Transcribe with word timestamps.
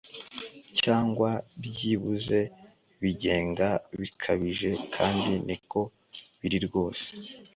cyangwa 0.79 1.29
byibuze 1.65 2.39
byigenga 3.03 3.67
bikabije 3.99 4.69
kandi 4.95 5.31
niko 5.47 5.79
biri 6.39 6.59
rwose 6.67 7.05